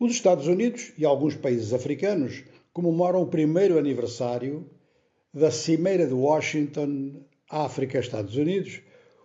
[0.00, 4.70] Os Estados Unidos e alguns países africanos comemoram o primeiro aniversário
[5.34, 8.80] da Cimeira de Washington, África-Estados Unidos,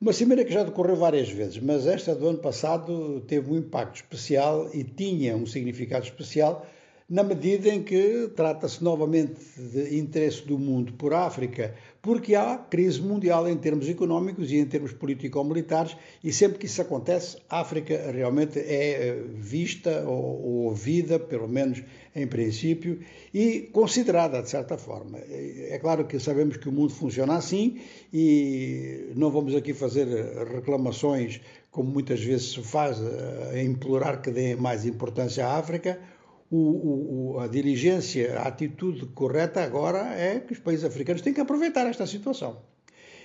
[0.00, 3.96] uma cimeira que já decorreu várias vezes, mas esta do ano passado teve um impacto
[3.96, 6.66] especial e tinha um significado especial
[7.08, 13.00] na medida em que trata-se novamente de interesse do mundo por África, porque há crise
[13.00, 18.10] mundial em termos económicos e em termos político-militares, e sempre que isso acontece, a África
[18.10, 21.82] realmente é eh, vista ou ouvida, pelo menos
[22.16, 23.00] em princípio,
[23.32, 25.18] e considerada de certa forma.
[25.18, 27.80] É claro que sabemos que o mundo funciona assim
[28.12, 30.06] e não vamos aqui fazer
[30.54, 32.98] reclamações, como muitas vezes se faz,
[33.52, 35.98] a implorar que deem mais importância à África
[36.56, 41.40] o, o, a diligência, a atitude correta agora é que os países africanos têm que
[41.40, 42.62] aproveitar esta situação.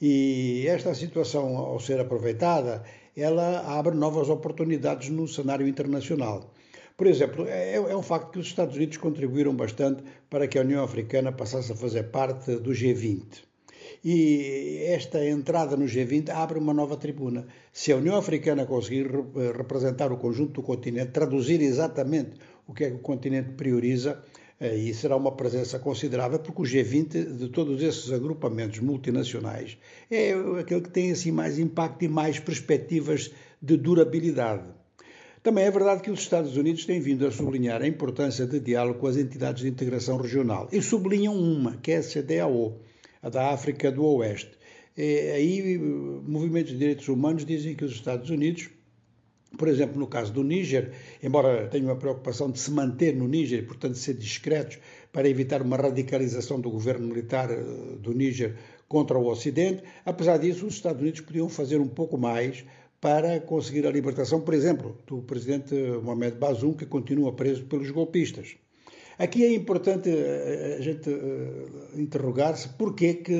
[0.00, 2.82] E esta situação, ao ser aproveitada,
[3.14, 6.50] ela abre novas oportunidades no cenário internacional.
[6.96, 10.62] Por exemplo, é, é um facto que os Estados Unidos contribuíram bastante para que a
[10.62, 13.50] União Africana passasse a fazer parte do G20.
[14.02, 17.46] E esta entrada no G20 abre uma nova tribuna.
[17.72, 19.10] Se a União Africana conseguir
[19.56, 22.32] representar o conjunto do continente, traduzir exatamente
[22.70, 24.22] o que é que o continente prioriza,
[24.60, 29.76] eh, e será uma presença considerável, porque o G20, de todos esses agrupamentos multinacionais,
[30.08, 34.62] é aquele que tem assim mais impacto e mais perspectivas de durabilidade.
[35.42, 39.00] Também é verdade que os Estados Unidos têm vindo a sublinhar a importância de diálogo
[39.00, 40.68] com as entidades de integração regional.
[40.70, 42.78] E sublinham uma, que é a CDAO,
[43.20, 44.52] a da África do Oeste.
[44.96, 48.68] E aí, movimentos de direitos humanos dizem que os Estados Unidos
[49.56, 53.66] por exemplo, no caso do Níger, embora tenha uma preocupação de se manter no Níger
[53.66, 54.78] portanto, ser discretos
[55.12, 57.62] para evitar uma radicalização do governo militar eh,
[57.98, 58.56] do Níger
[58.88, 62.64] contra o Ocidente, apesar disso, os Estados Unidos podiam fazer um pouco mais
[63.00, 68.56] para conseguir a libertação, por exemplo, do presidente Mohamed Bazoum, que continua preso pelos golpistas.
[69.20, 73.34] Aqui é importante eh, a gente eh, interrogar-se porquê que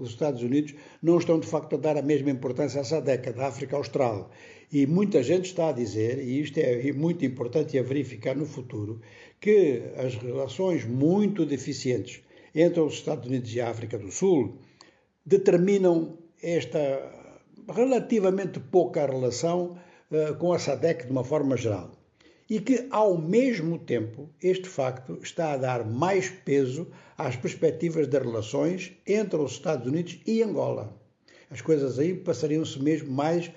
[0.00, 3.42] os Estados Unidos não estão de facto a dar a mesma importância a essa década,
[3.42, 4.30] a África Austral.
[4.72, 9.00] E muita gente está a dizer, e isto é muito importante a verificar no futuro,
[9.40, 12.22] que as relações muito deficientes
[12.54, 14.54] entre os Estados Unidos e a África do Sul
[15.26, 16.78] determinam esta
[17.68, 19.76] relativamente pouca relação
[20.12, 21.98] uh, com a SADEC de uma forma geral
[22.48, 28.22] e que, ao mesmo tempo, este facto está a dar mais peso às perspectivas das
[28.22, 30.96] relações entre os Estados Unidos e Angola.
[31.50, 33.50] As coisas aí passariam-se mesmo mais,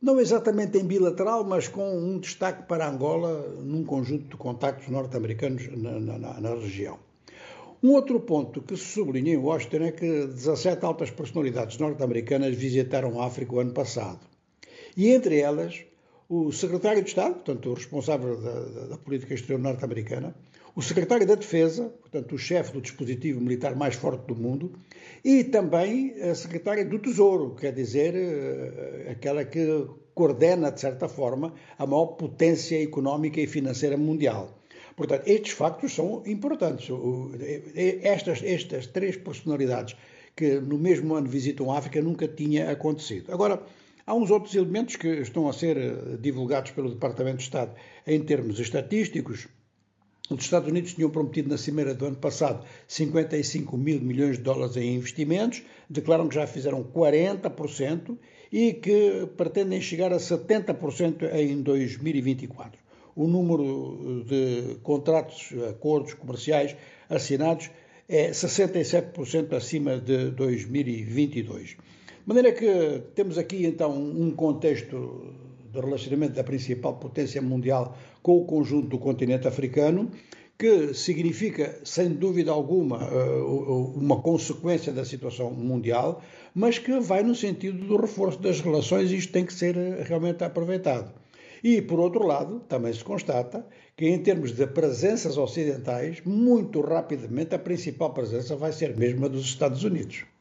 [0.00, 5.66] não exatamente em bilateral, mas com um destaque para Angola num conjunto de contactos norte-americanos
[5.76, 6.98] na, na, na região.
[7.82, 13.20] Um outro ponto que se sublinha em Washington é que 17 altas personalidades norte-americanas visitaram
[13.20, 14.20] a África o ano passado.
[14.96, 15.84] E entre elas,
[16.34, 20.34] o secretário de Estado, portanto, o responsável da, da, da política exterior norte-americana,
[20.74, 24.72] o secretário da Defesa, portanto, o chefe do dispositivo militar mais forte do mundo,
[25.24, 31.54] e também a secretária do Tesouro, quer dizer, eh, aquela que coordena, de certa forma,
[31.78, 34.58] a maior potência económica e financeira mundial.
[34.96, 36.88] Portanto, estes factos são importantes.
[38.02, 39.96] Estas, estas três personalidades
[40.36, 43.32] que no mesmo ano visitam a África nunca tinha acontecido.
[43.32, 43.60] Agora,
[44.06, 47.74] Há uns outros elementos que estão a ser eh, divulgados pelo Departamento de Estado
[48.06, 49.48] em termos estatísticos.
[50.30, 54.76] Os Estados Unidos tinham prometido na cimeira do ano passado 55 mil milhões de dólares
[54.76, 58.18] em investimentos, declaram que já fizeram 40%
[58.52, 62.78] e que pretendem chegar a 70% em 2024.
[63.16, 66.76] O número de contratos, acordos comerciais
[67.08, 67.70] assinados
[68.06, 71.76] é 67% acima de 2022.
[72.24, 75.34] De maneira que temos aqui então um contexto
[75.70, 80.10] de relacionamento da principal potência mundial com o conjunto do continente africano,
[80.58, 83.42] que significa, sem dúvida alguma, eh,
[83.94, 86.22] uma consequência da situação mundial,
[86.54, 90.02] mas que vai no sentido do reforço das relações e isto tem que ser eh,
[90.08, 91.12] realmente aproveitado.
[91.62, 97.54] E, por outro lado, também se constata que, em termos de presenças ocidentais, muito rapidamente
[97.54, 100.24] a principal presença vai ser mesmo a dos Estados Unidos.